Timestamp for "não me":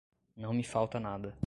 0.35-0.63